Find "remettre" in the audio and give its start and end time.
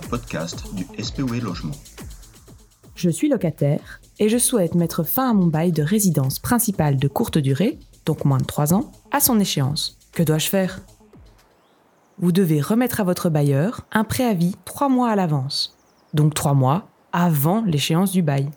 12.60-13.00